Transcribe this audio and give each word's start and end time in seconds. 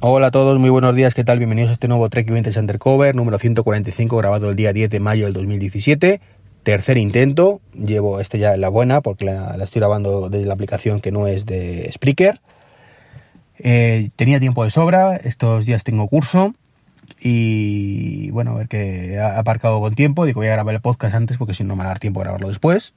Hola 0.00 0.28
a 0.28 0.30
todos, 0.30 0.60
muy 0.60 0.70
buenos 0.70 0.94
días, 0.94 1.12
¿qué 1.12 1.24
tal? 1.24 1.38
Bienvenidos 1.38 1.70
a 1.70 1.72
este 1.72 1.88
nuevo 1.88 2.08
Trek 2.08 2.30
20 2.30 2.56
Undercover, 2.56 3.16
número 3.16 3.36
145, 3.36 4.16
grabado 4.16 4.48
el 4.48 4.54
día 4.54 4.72
10 4.72 4.90
de 4.90 5.00
mayo 5.00 5.24
del 5.24 5.34
2017. 5.34 6.20
Tercer 6.62 6.98
intento, 6.98 7.60
llevo 7.72 8.20
este 8.20 8.38
ya 8.38 8.54
en 8.54 8.60
la 8.60 8.68
buena 8.68 9.00
porque 9.00 9.24
la, 9.24 9.56
estoy 9.60 9.80
grabando 9.80 10.30
desde 10.30 10.46
la 10.46 10.54
aplicación 10.54 11.00
que 11.00 11.10
no 11.10 11.26
es 11.26 11.46
de 11.46 11.90
Spreaker. 11.92 12.40
Eh, 13.58 14.10
tenía 14.14 14.38
tiempo 14.38 14.62
de 14.62 14.70
sobra, 14.70 15.16
estos 15.16 15.66
días 15.66 15.82
tengo 15.82 16.06
curso 16.06 16.54
y 17.18 18.30
bueno, 18.30 18.52
a 18.52 18.58
ver 18.58 18.68
que 18.68 19.14
he 19.14 19.20
aparcado 19.20 19.80
con 19.80 19.96
tiempo, 19.96 20.26
digo 20.26 20.38
voy 20.38 20.46
a 20.46 20.52
grabar 20.52 20.76
el 20.76 20.80
podcast 20.80 21.16
antes 21.16 21.38
porque 21.38 21.54
si 21.54 21.64
no 21.64 21.74
me 21.74 21.80
va 21.80 21.86
a 21.86 21.88
dar 21.88 21.98
tiempo 21.98 22.20
a 22.20 22.22
grabarlo 22.22 22.46
después 22.46 22.94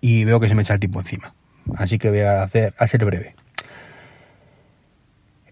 y 0.00 0.24
veo 0.24 0.40
que 0.40 0.48
se 0.48 0.56
me 0.56 0.62
echa 0.62 0.74
el 0.74 0.80
tiempo 0.80 0.98
encima, 0.98 1.32
así 1.76 1.96
que 2.00 2.10
voy 2.10 2.22
a 2.22 2.42
hacer 2.42 2.74
a 2.76 2.88
ser 2.88 3.04
breve. 3.04 3.36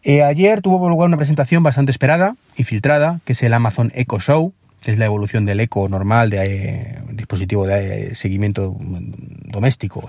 Eh, 0.05 0.23
ayer 0.23 0.61
tuvo 0.61 0.87
lugar 0.91 1.09
una 1.09 1.17
presentación 1.17 1.63
bastante 1.63 1.91
esperada 1.91 2.37
y 2.57 2.65
filtrada, 2.65 3.21
que 3.25 3.33
es 3.33 3.43
el 3.43 3.55
Amazon 3.55 3.91
Echo 3.95 4.21
Show, 4.21 4.53
que 4.83 4.91
es 4.91 4.99
la 4.99 5.07
evolución 5.07 5.47
del 5.47 5.61
Echo 5.61 5.89
normal 5.89 6.29
de 6.29 6.45
eh, 6.45 6.99
dispositivo 7.13 7.67
de 7.67 8.09
eh, 8.09 8.15
seguimiento 8.15 8.77
doméstico, 8.79 10.07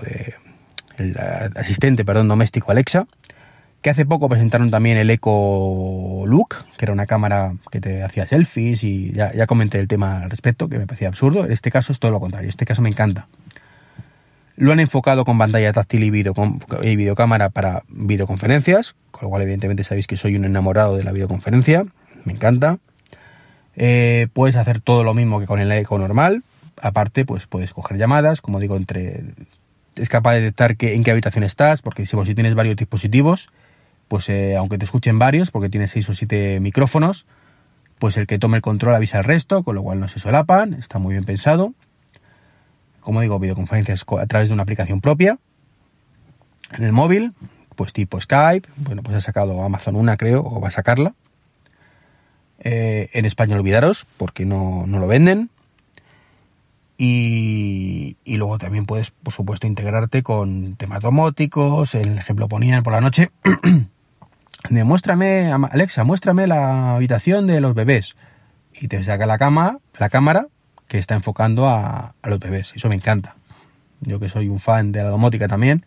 el 0.98 1.16
asistente, 1.56 2.04
perdón, 2.04 2.28
doméstico 2.28 2.70
Alexa, 2.70 3.06
que 3.80 3.88
hace 3.88 4.04
poco 4.04 4.28
presentaron 4.28 4.70
también 4.70 4.98
el 4.98 5.08
Echo 5.08 6.24
Look, 6.26 6.66
que 6.76 6.84
era 6.84 6.92
una 6.92 7.06
cámara 7.06 7.54
que 7.70 7.80
te 7.80 8.02
hacía 8.02 8.26
selfies 8.26 8.84
y 8.84 9.12
ya, 9.12 9.32
ya 9.32 9.46
comenté 9.46 9.78
el 9.78 9.88
tema 9.88 10.24
al 10.24 10.30
respecto, 10.30 10.68
que 10.68 10.78
me 10.78 10.86
parecía 10.86 11.08
absurdo. 11.08 11.46
En 11.46 11.52
este 11.52 11.70
caso 11.70 11.92
es 11.92 11.98
todo 12.00 12.12
lo 12.12 12.20
contrario, 12.20 12.48
en 12.48 12.50
este 12.50 12.66
caso 12.66 12.82
me 12.82 12.90
encanta. 12.90 13.28
Lo 14.56 14.72
han 14.72 14.80
enfocado 14.80 15.24
con 15.26 15.36
pantalla 15.36 15.72
táctil 15.72 16.04
y, 16.04 16.10
videocámara 16.10 17.50
para 17.50 17.82
videoconferencias, 17.88 18.94
con 19.10 19.24
lo 19.24 19.28
cual 19.28 19.42
evidentemente 19.42 19.84
sabéis 19.84 20.06
que 20.06 20.16
soy 20.16 20.34
un 20.36 20.46
enamorado 20.46 20.96
de 20.96 21.04
la 21.04 21.12
videoconferencia, 21.12 21.84
me 22.24 22.32
encanta. 22.32 22.78
Eh, 23.76 24.28
puedes 24.32 24.56
hacer 24.56 24.80
todo 24.80 25.04
lo 25.04 25.12
mismo 25.12 25.40
que 25.40 25.46
con 25.46 25.60
el 25.60 25.70
eco 25.72 25.98
normal, 25.98 26.42
aparte 26.80 27.26
pues 27.26 27.46
puedes 27.46 27.74
coger 27.74 27.98
llamadas, 27.98 28.40
como 28.40 28.58
digo, 28.58 28.76
entre 28.76 29.24
es 29.94 30.08
capaz 30.08 30.34
de 30.34 30.40
detectar 30.40 30.76
en 30.78 31.04
qué 31.04 31.10
habitación 31.10 31.44
estás, 31.44 31.82
porque 31.82 32.06
si, 32.06 32.16
si 32.24 32.34
tienes 32.34 32.54
varios 32.54 32.76
dispositivos, 32.76 33.50
pues 34.08 34.28
eh, 34.30 34.56
aunque 34.56 34.78
te 34.78 34.86
escuchen 34.86 35.18
varios, 35.18 35.50
porque 35.50 35.68
tienes 35.68 35.90
seis 35.90 36.08
o 36.08 36.14
siete 36.14 36.60
micrófonos, 36.60 37.26
pues 37.98 38.16
el 38.16 38.26
que 38.26 38.38
tome 38.38 38.56
el 38.56 38.62
control 38.62 38.94
avisa 38.94 39.18
al 39.18 39.24
resto, 39.24 39.62
con 39.62 39.74
lo 39.74 39.82
cual 39.82 40.00
no 40.00 40.08
se 40.08 40.18
solapan, 40.18 40.74
está 40.74 40.98
muy 40.98 41.12
bien 41.14 41.24
pensado 41.24 41.74
como 43.06 43.20
digo, 43.20 43.38
videoconferencias 43.38 44.04
a 44.18 44.26
través 44.26 44.48
de 44.48 44.54
una 44.54 44.64
aplicación 44.64 45.00
propia 45.00 45.38
en 46.72 46.82
el 46.82 46.90
móvil, 46.90 47.34
pues 47.76 47.92
tipo 47.92 48.20
Skype, 48.20 48.68
bueno, 48.78 49.04
pues 49.04 49.16
ha 49.16 49.20
sacado 49.20 49.62
Amazon 49.62 49.94
una, 49.94 50.16
creo, 50.16 50.42
o 50.44 50.60
va 50.60 50.66
a 50.66 50.72
sacarla. 50.72 51.14
Eh, 52.58 53.08
en 53.12 53.24
España 53.24 53.54
olvidaros, 53.54 54.08
porque 54.16 54.44
no, 54.44 54.86
lo 54.88 55.06
venden. 55.06 55.50
Y, 56.98 58.16
luego 58.26 58.58
también 58.58 58.86
puedes, 58.86 59.12
por 59.12 59.32
supuesto, 59.32 59.68
integrarte 59.68 60.24
con 60.24 60.74
temas 60.74 61.00
domóticos. 61.00 61.94
El 61.94 62.18
ejemplo 62.18 62.48
ponían 62.48 62.82
por 62.82 62.92
la 62.92 63.00
noche. 63.00 63.30
Demuéstrame, 64.68 65.52
Alexa, 65.52 66.02
muéstrame 66.02 66.48
la 66.48 66.96
habitación 66.96 67.46
de 67.46 67.60
los 67.60 67.72
bebés. 67.72 68.16
Y 68.72 68.88
te 68.88 69.00
saca 69.04 69.26
la 69.26 69.38
cama, 69.38 69.78
la 69.96 70.08
cámara, 70.08 70.48
que 70.88 70.98
está 70.98 71.14
enfocando 71.14 71.68
a, 71.68 72.14
los 72.22 72.38
bebés. 72.38 72.72
Eso 72.74 72.88
me 72.88 72.94
encanta. 72.94 73.36
Yo 74.00 74.20
que 74.20 74.28
soy 74.28 74.48
un 74.48 74.60
fan 74.60 74.92
de 74.92 75.02
la 75.02 75.08
domótica 75.08 75.48
también, 75.48 75.84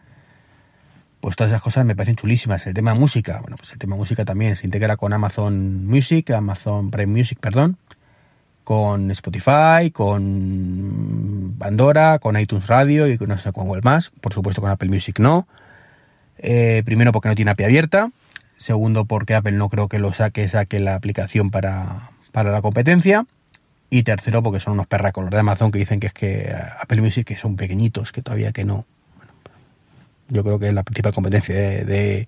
pues 1.20 1.36
todas 1.36 1.52
esas 1.52 1.62
cosas 1.62 1.86
me 1.86 1.96
parecen 1.96 2.16
chulísimas. 2.16 2.66
El 2.68 2.74
tema 2.74 2.94
música, 2.94 3.40
bueno, 3.42 3.58
pues 3.58 3.72
el 3.72 3.78
tema 3.78 3.96
música 3.96 4.26
también 4.26 4.56
se 4.56 4.66
integra 4.66 4.98
con 4.98 5.14
Amazon 5.14 5.86
Music, 5.86 6.32
Amazon 6.32 6.92
Prime 6.92 7.14
Music, 7.14 7.40
perdón, 7.40 7.78
con 8.64 9.12
Spotify, 9.12 9.92
con 9.92 11.56
Pandora, 11.58 12.20
con 12.20 12.40
iTunes 12.40 12.68
Radio 12.68 13.08
y 13.08 13.18
no 13.18 13.38
sé 13.38 13.52
con 13.52 13.68
Google 13.68 13.82
más. 13.84 14.12
Por 14.22 14.34
supuesto 14.34 14.62
con 14.62 14.72
Apple 14.72 14.90
Music 14.90 15.20
no. 15.20 15.48
Eh, 16.38 16.84
primero 16.86 17.12
porque 17.12 17.30
no 17.30 17.36
tiene 17.36 17.52
API 17.52 17.66
abierta. 17.66 18.12
Segundo 18.58 19.06
porque 19.06 19.36
Apple 19.36 19.54
no 19.54 19.70
creo 19.70 19.88
que 19.88 20.00
lo 20.00 20.14
saque, 20.14 20.48
saque 20.50 20.80
la 20.80 20.96
aplicación 20.96 21.50
para, 21.50 22.12
para 22.32 22.52
la 22.52 22.62
competencia. 22.62 23.26
Y 23.90 24.04
tercero, 24.04 24.44
porque 24.44 24.60
son 24.60 24.74
unos 24.74 24.88
perracos 24.88 25.24
los 25.24 25.32
de 25.32 25.40
Amazon 25.40 25.72
que 25.72 25.80
dicen 25.80 26.00
que 26.00 26.08
es 26.08 26.14
que 26.14 26.56
Apple 26.80 27.02
Music 27.02 27.26
que 27.26 27.38
son 27.38 27.56
pequeñitos, 27.56 28.12
que 28.12 28.22
todavía 28.22 28.52
que 28.52 28.64
no. 28.64 28.86
yo 30.28 30.44
creo 30.44 30.60
que 30.60 30.68
es 30.68 30.74
la 30.74 30.84
principal 30.84 31.14
competencia 31.14 31.56
de, 31.56 32.28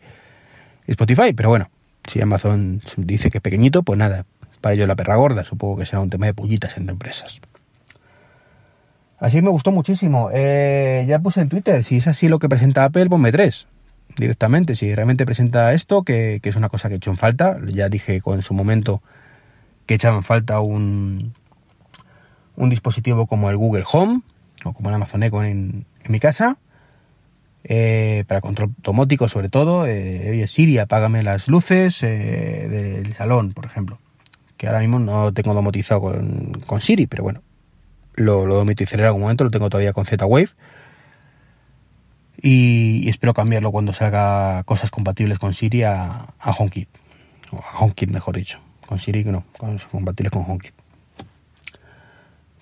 Spotify, 0.87 1.31
pero 1.33 1.49
bueno, 1.49 1.69
si 2.09 2.19
Amazon 2.19 2.81
dice 2.97 3.29
que 3.29 3.37
es 3.37 3.41
pequeñito, 3.41 3.83
pues 3.83 3.97
nada, 3.97 4.25
para 4.59 4.73
ello 4.73 4.87
la 4.87 4.95
perra 4.95 5.15
gorda, 5.15 5.45
supongo 5.45 5.77
que 5.77 5.85
será 5.85 6.01
un 6.01 6.09
tema 6.09 6.25
de 6.25 6.33
pullitas 6.33 6.75
entre 6.77 6.91
empresas. 6.91 7.39
Así 9.19 9.41
me 9.41 9.49
gustó 9.49 9.71
muchísimo. 9.71 10.29
Eh, 10.33 11.05
ya 11.07 11.19
puse 11.19 11.41
en 11.41 11.49
Twitter, 11.49 11.83
si 11.83 11.97
es 11.97 12.07
así 12.07 12.27
lo 12.27 12.39
que 12.39 12.49
presenta 12.49 12.83
Apple, 12.83 13.07
ponme 13.07 13.31
tres 13.31 13.67
directamente. 14.17 14.75
Si 14.75 14.93
realmente 14.93 15.25
presenta 15.25 15.73
esto, 15.73 16.03
que, 16.03 16.39
es 16.41 16.55
una 16.55 16.69
cosa 16.69 16.87
que 16.87 16.95
he 16.95 16.97
hecho 16.97 17.11
en 17.11 17.17
falta, 17.17 17.57
ya 17.67 17.89
dije 17.89 18.21
con 18.21 18.41
su 18.41 18.53
momento 18.53 19.01
que 19.85 19.95
echaba 19.95 20.17
en 20.17 20.23
falta 20.23 20.59
un, 20.59 21.33
un 22.61 22.69
dispositivo 22.69 23.25
como 23.25 23.49
el 23.49 23.57
Google 23.57 23.83
Home 23.91 24.21
o 24.63 24.73
como 24.73 24.89
el 24.89 24.95
Amazon 24.95 25.23
Echo 25.23 25.43
en, 25.43 25.85
mi 26.07 26.19
casa. 26.19 26.57
Eh, 27.63 28.23
para 28.27 28.41
control 28.41 28.71
domótico 28.81 29.27
sobre 29.27 29.49
todo, 29.49 29.85
eh, 29.85 30.29
oye 30.31 30.47
Siri, 30.47 30.79
apágame 30.79 31.21
las 31.21 31.47
luces 31.47 32.01
eh, 32.01 32.67
del 32.69 33.13
salón, 33.13 33.53
por 33.53 33.65
ejemplo. 33.65 33.99
Que 34.57 34.67
ahora 34.67 34.79
mismo 34.79 34.99
no 34.99 35.33
tengo 35.33 35.53
domotizado 35.53 36.01
con, 36.01 36.81
Siri, 36.81 37.07
pero 37.07 37.23
bueno, 37.23 37.41
lo, 38.15 38.45
lo 38.45 38.55
domotizaré 38.55 39.03
en 39.03 39.07
algún 39.07 39.23
momento, 39.23 39.43
lo 39.43 39.51
tengo 39.51 39.69
todavía 39.69 39.93
con 39.93 40.05
Z-Wave. 40.05 40.49
Y, 42.43 43.07
espero 43.09 43.33
cambiarlo 43.33 43.71
cuando 43.71 43.93
salga 43.93 44.63
cosas 44.63 44.89
compatibles 44.89 45.37
con 45.37 45.53
Siri 45.53 45.83
a, 45.83 46.33
HomeKit. 46.43 46.89
O 47.51 47.57
a 47.57 47.79
HomeKit, 47.79 48.09
mejor 48.09 48.35
dicho. 48.35 48.59
Con 48.87 48.99
Siri 48.99 49.23
que 49.23 49.31
no, 49.31 49.45
compatibles 49.91 50.31
con 50.31 50.43
HomeKit. 50.47 50.80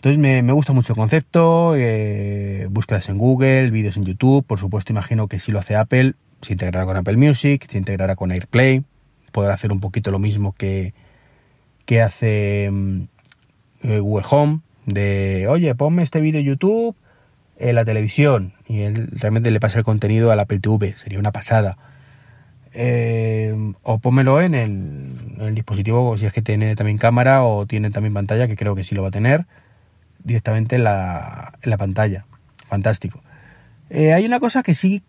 Entonces 0.01 0.17
me, 0.17 0.53
gusta 0.53 0.71
mucho 0.71 0.93
el 0.93 0.97
concepto, 0.97 1.73
eh, 1.75 2.67
búsquedas 2.69 3.09
en 3.09 3.17
Google, 3.17 3.69
vídeos 3.69 3.97
en 3.97 4.05
YouTube, 4.05 4.45
por 4.45 4.57
supuesto 4.57 4.93
imagino 4.93 5.27
que 5.27 5.39
si 5.39 5.51
lo 5.51 5.59
hace 5.59 5.75
Apple, 5.75 6.13
se 6.41 6.53
integrará 6.53 6.85
con 6.85 6.95
Apple 6.95 7.17
Music, 7.17 7.67
se 7.69 7.77
integrará 7.77 8.15
con 8.15 8.31
AirPlay, 8.31 8.85
podrá 9.33 9.55
hacer 9.55 9.73
un 9.73 9.81
poquito 9.81 10.09
lo 10.09 10.17
mismo 10.17 10.53
que, 10.53 10.93
que 11.85 12.01
hace 12.01 12.69
mm, 12.71 13.01
eh, 13.83 13.99
Google 13.99 14.25
Home, 14.29 14.59
de 14.85 15.47
oye, 15.49 15.75
ponme 15.75 16.01
este 16.01 16.21
vídeo 16.21 16.39
YouTube 16.39 16.95
en 17.57 17.75
la 17.75 17.83
televisión 17.83 18.53
y 18.69 18.83
él 18.83 19.09
realmente 19.11 19.51
le 19.51 19.59
pasa 19.59 19.79
el 19.79 19.83
contenido 19.83 20.31
al 20.31 20.39
Apple 20.39 20.59
TV, 20.59 20.95
sería 20.95 21.19
una 21.19 21.33
pasada. 21.33 21.77
Eh, 22.71 23.73
o 23.83 23.99
pónmelo 23.99 24.39
en 24.39 24.55
el, 24.55 24.69
en 25.39 25.41
el 25.41 25.55
dispositivo 25.55 26.17
si 26.17 26.25
es 26.25 26.31
que 26.31 26.41
tiene 26.41 26.77
también 26.77 26.97
cámara 26.97 27.43
o 27.43 27.65
tiene 27.65 27.89
también 27.89 28.13
pantalla, 28.13 28.47
que 28.47 28.55
creo 28.55 28.75
que 28.75 28.85
sí 28.85 28.95
lo 28.95 29.01
va 29.01 29.09
a 29.09 29.11
tener 29.11 29.45
directamente 30.23 30.75
en 30.75 30.83
la, 30.83 31.53
en 31.61 31.69
la 31.69 31.77
pantalla. 31.77 32.25
Fantástico. 32.67 33.21
Eh, 33.89 34.13
hay 34.13 34.25
una 34.25 34.39
cosa 34.39 34.63
que 34.63 34.75
sí 34.75 35.03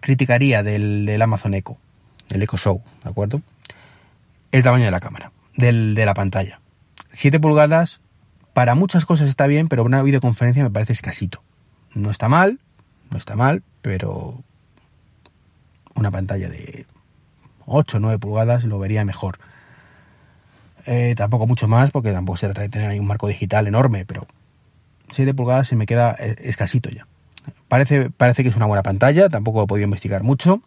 criticaría 0.00 0.64
del, 0.64 1.06
del, 1.06 1.22
Amazon 1.22 1.54
Echo, 1.54 1.76
el 2.30 2.42
Echo 2.42 2.56
Show, 2.56 2.82
¿de 3.04 3.10
acuerdo? 3.10 3.42
El 4.50 4.64
tamaño 4.64 4.86
de 4.86 4.90
la 4.90 4.98
cámara, 4.98 5.30
del, 5.56 5.94
de 5.94 6.04
la 6.04 6.14
pantalla. 6.14 6.60
7 7.12 7.38
pulgadas, 7.38 8.00
para 8.54 8.74
muchas 8.74 9.06
cosas 9.06 9.28
está 9.28 9.46
bien, 9.46 9.68
pero 9.68 9.84
una 9.84 10.02
videoconferencia 10.02 10.64
me 10.64 10.70
parece 10.70 10.92
escasito. 10.92 11.42
No 11.94 12.10
está 12.10 12.28
mal, 12.28 12.58
no 13.10 13.18
está 13.18 13.36
mal, 13.36 13.62
pero 13.82 14.42
una 15.94 16.10
pantalla 16.10 16.48
de 16.48 16.86
8 17.66 17.96
o 17.96 18.00
9 18.00 18.18
pulgadas 18.18 18.64
lo 18.64 18.80
vería 18.80 19.04
mejor. 19.04 19.38
Eh, 20.86 21.14
tampoco 21.16 21.46
mucho 21.46 21.66
más, 21.66 21.90
porque 21.90 22.12
tampoco 22.12 22.36
se 22.36 22.46
trata 22.46 22.62
de 22.62 22.68
tener 22.68 22.90
ahí 22.90 22.98
un 22.98 23.06
marco 23.06 23.26
digital 23.26 23.66
enorme, 23.66 24.04
pero 24.04 24.26
7 25.10 25.32
pulgadas 25.32 25.68
se 25.68 25.76
me 25.76 25.86
queda 25.86 26.14
eh, 26.18 26.36
escasito 26.40 26.90
ya. 26.90 27.06
Parece, 27.68 28.10
parece 28.10 28.42
que 28.42 28.50
es 28.50 28.56
una 28.56 28.66
buena 28.66 28.82
pantalla, 28.82 29.28
tampoco 29.28 29.62
he 29.62 29.66
podido 29.66 29.84
investigar 29.84 30.22
mucho. 30.22 30.60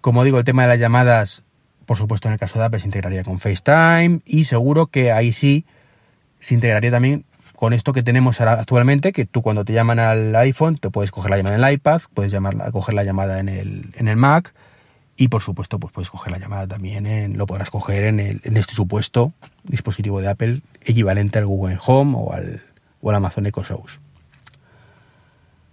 Como 0.00 0.22
digo, 0.24 0.38
el 0.38 0.44
tema 0.44 0.62
de 0.62 0.68
las 0.68 0.78
llamadas, 0.78 1.42
por 1.86 1.96
supuesto 1.96 2.28
en 2.28 2.34
el 2.34 2.40
caso 2.40 2.58
de 2.58 2.66
Apple 2.66 2.80
se 2.80 2.86
integraría 2.86 3.24
con 3.24 3.38
FaceTime 3.38 4.20
y 4.24 4.44
seguro 4.44 4.86
que 4.86 5.12
ahí 5.12 5.32
sí 5.32 5.64
se 6.40 6.54
integraría 6.54 6.90
también 6.90 7.24
con 7.54 7.72
esto 7.72 7.94
que 7.94 8.02
tenemos 8.02 8.40
actualmente, 8.40 9.12
que 9.12 9.24
tú 9.24 9.40
cuando 9.40 9.64
te 9.64 9.72
llaman 9.72 9.98
al 9.98 10.36
iPhone 10.36 10.76
te 10.76 10.90
puedes 10.90 11.10
coger 11.10 11.30
la 11.30 11.38
llamada 11.38 11.56
en 11.56 11.64
el 11.64 11.72
iPad, 11.72 12.02
puedes 12.12 12.30
llamarla, 12.30 12.70
coger 12.70 12.94
la 12.94 13.02
llamada 13.02 13.40
en 13.40 13.48
el, 13.48 13.94
en 13.96 14.08
el 14.08 14.16
Mac 14.16 14.52
y 15.16 15.28
por 15.28 15.42
supuesto, 15.42 15.78
pues 15.78 15.92
puedes 15.92 16.10
coger 16.10 16.32
la 16.32 16.38
llamada 16.38 16.66
también, 16.66 17.06
en, 17.06 17.38
lo 17.38 17.46
podrás 17.46 17.70
coger 17.70 18.04
en, 18.04 18.20
el, 18.20 18.40
en 18.44 18.56
este 18.56 18.74
supuesto 18.74 19.32
dispositivo 19.64 20.20
de 20.20 20.28
Apple 20.28 20.60
equivalente 20.84 21.38
al 21.38 21.46
Google 21.46 21.78
Home 21.86 22.14
o 22.16 22.32
al, 22.32 22.62
o 23.00 23.10
al 23.10 23.16
Amazon 23.16 23.46
Echo 23.46 23.62
Shows. 23.62 23.98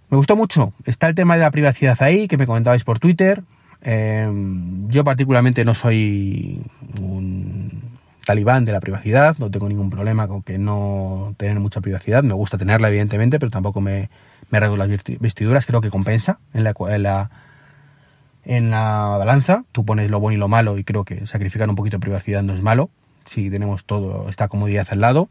Me 0.08 0.16
gustó 0.16 0.36
mucho. 0.36 0.72
Está 0.84 1.08
el 1.08 1.14
tema 1.14 1.34
de 1.34 1.40
la 1.40 1.50
privacidad 1.50 1.96
ahí, 2.00 2.28
que 2.28 2.36
me 2.36 2.46
comentabais 2.46 2.84
por 2.84 2.98
Twitter. 2.98 3.42
Em, 3.82 4.88
yo 4.88 5.04
particularmente 5.04 5.64
no 5.64 5.74
soy 5.74 6.62
un 7.00 7.94
talibán 8.24 8.64
de 8.64 8.72
la 8.72 8.80
privacidad, 8.80 9.36
no 9.38 9.50
tengo 9.50 9.68
ningún 9.68 9.90
problema 9.90 10.26
con 10.26 10.42
que 10.42 10.56
no 10.56 11.34
tener 11.36 11.60
mucha 11.60 11.80
privacidad, 11.80 12.22
me 12.22 12.32
gusta 12.32 12.56
tenerla 12.56 12.88
evidentemente, 12.88 13.38
pero 13.38 13.50
tampoco 13.50 13.82
me, 13.82 14.08
me 14.50 14.60
las 14.60 14.88
vestiduras, 15.20 15.66
creo 15.66 15.80
que 15.80 15.90
compensa 15.90 16.38
en 16.54 16.64
la, 16.64 16.74
en 16.88 17.02
la, 17.02 17.30
en 18.44 18.70
la 18.70 19.16
balanza, 19.18 19.64
tú 19.72 19.84
pones 19.84 20.10
lo 20.10 20.20
bueno 20.20 20.36
y 20.36 20.38
lo 20.38 20.48
malo 20.48 20.78
y 20.78 20.84
creo 20.84 21.04
que 21.04 21.26
sacrificar 21.26 21.68
un 21.68 21.76
poquito 21.76 21.96
de 21.96 22.00
privacidad 22.00 22.42
no 22.42 22.54
es 22.54 22.62
malo, 22.62 22.90
si 23.24 23.50
tenemos 23.50 23.84
todo 23.84 24.28
esta 24.28 24.48
comodidad 24.48 24.86
al 24.90 25.00
lado, 25.00 25.28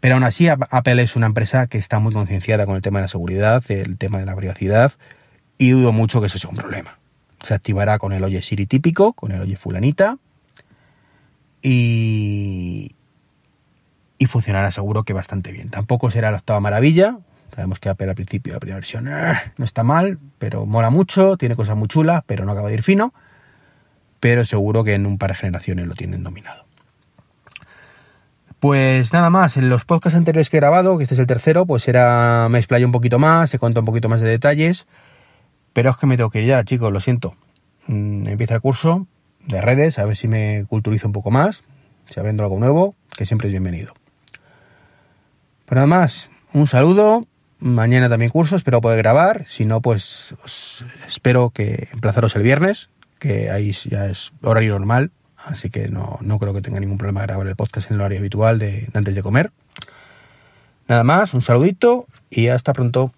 pero 0.00 0.14
aún 0.14 0.24
así 0.24 0.48
Apple 0.48 1.02
es 1.02 1.16
una 1.16 1.26
empresa 1.26 1.66
que 1.66 1.78
está 1.78 1.98
muy 1.98 2.12
concienciada 2.12 2.66
con 2.66 2.76
el 2.76 2.82
tema 2.82 2.98
de 2.98 3.04
la 3.04 3.08
seguridad, 3.08 3.64
el 3.70 3.96
tema 3.98 4.18
de 4.18 4.26
la 4.26 4.36
privacidad, 4.36 4.92
y 5.58 5.70
dudo 5.70 5.92
mucho 5.92 6.20
que 6.20 6.26
eso 6.26 6.38
sea 6.38 6.50
un 6.50 6.56
problema. 6.56 6.98
Se 7.42 7.54
activará 7.54 7.98
con 7.98 8.12
el 8.12 8.22
Oye 8.22 8.42
Siri 8.42 8.66
típico, 8.66 9.12
con 9.14 9.32
el 9.32 9.40
Oye 9.40 9.56
Fulanita, 9.56 10.18
y, 11.62 12.92
y 14.18 14.26
funcionará 14.26 14.70
seguro 14.70 15.02
que 15.02 15.12
bastante 15.12 15.50
bien. 15.50 15.70
Tampoco 15.70 16.10
será 16.10 16.30
la 16.30 16.38
octava 16.38 16.60
maravilla. 16.60 17.18
Sabemos 17.54 17.78
que 17.78 17.88
Apple 17.88 18.08
al 18.08 18.14
principio, 18.14 18.52
la 18.54 18.60
primera 18.60 18.76
versión, 18.76 19.08
ah, 19.08 19.52
no 19.56 19.64
está 19.64 19.82
mal, 19.82 20.18
pero 20.38 20.66
mola 20.66 20.90
mucho, 20.90 21.36
tiene 21.36 21.56
cosas 21.56 21.76
muy 21.76 21.88
chulas, 21.88 22.22
pero 22.26 22.44
no 22.44 22.52
acaba 22.52 22.68
de 22.68 22.74
ir 22.74 22.82
fino. 22.82 23.14
Pero 24.20 24.44
seguro 24.44 24.84
que 24.84 24.94
en 24.94 25.06
un 25.06 25.18
par 25.18 25.30
de 25.30 25.36
generaciones 25.36 25.86
lo 25.86 25.94
tienen 25.94 26.22
dominado. 26.22 26.64
Pues 28.58 29.12
nada 29.12 29.30
más, 29.30 29.56
en 29.56 29.68
los 29.68 29.84
podcasts 29.84 30.16
anteriores 30.16 30.48
que 30.48 30.56
he 30.56 30.60
grabado, 30.60 30.96
que 30.96 31.04
este 31.04 31.14
es 31.14 31.20
el 31.20 31.26
tercero, 31.26 31.66
pues 31.66 31.86
era 31.88 32.48
me 32.50 32.58
explayo 32.58 32.86
un 32.86 32.92
poquito 32.92 33.18
más, 33.18 33.50
se 33.50 33.58
cuenta 33.58 33.80
un 33.80 33.86
poquito 33.86 34.08
más 34.08 34.20
de 34.20 34.28
detalles. 34.28 34.86
Pero 35.72 35.90
es 35.90 35.96
que 35.98 36.06
me 36.06 36.16
tengo 36.16 36.30
que 36.30 36.40
ir 36.40 36.48
ya, 36.48 36.64
chicos, 36.64 36.92
lo 36.92 37.00
siento. 37.00 37.34
Mm, 37.86 38.26
empieza 38.28 38.54
el 38.54 38.60
curso 38.62 39.06
de 39.46 39.60
redes, 39.60 39.98
a 39.98 40.04
ver 40.04 40.16
si 40.16 40.26
me 40.26 40.64
culturizo 40.68 41.06
un 41.06 41.12
poco 41.12 41.30
más, 41.30 41.64
si 42.08 42.18
aprendo 42.18 42.42
algo 42.42 42.58
nuevo, 42.58 42.94
que 43.16 43.26
siempre 43.26 43.48
es 43.48 43.52
bienvenido. 43.52 43.92
Pues 45.66 45.76
nada 45.76 45.86
más, 45.86 46.30
un 46.52 46.66
saludo. 46.66 47.26
Mañana 47.58 48.08
también 48.08 48.30
curso, 48.30 48.56
espero 48.56 48.80
poder 48.80 48.98
grabar. 48.98 49.46
Si 49.46 49.64
no, 49.64 49.80
pues 49.80 50.34
espero 51.06 51.50
que 51.50 51.88
emplazaros 51.92 52.36
el 52.36 52.42
viernes, 52.42 52.90
que 53.18 53.50
ahí 53.50 53.72
ya 53.72 54.06
es 54.06 54.32
horario 54.42 54.78
normal, 54.78 55.10
así 55.36 55.70
que 55.70 55.88
no, 55.88 56.18
no 56.20 56.38
creo 56.38 56.52
que 56.52 56.60
tenga 56.60 56.80
ningún 56.80 56.98
problema 56.98 57.22
grabar 57.22 57.46
el 57.46 57.56
podcast 57.56 57.90
en 57.90 57.94
el 57.94 58.00
horario 58.00 58.18
habitual 58.18 58.58
de 58.58 58.88
antes 58.92 59.14
de 59.14 59.22
comer. 59.22 59.52
Nada 60.86 61.02
más, 61.02 61.34
un 61.34 61.42
saludito 61.42 62.06
y 62.30 62.48
hasta 62.48 62.72
pronto. 62.72 63.12